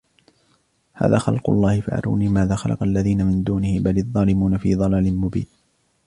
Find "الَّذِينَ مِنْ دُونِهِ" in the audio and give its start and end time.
2.83-3.79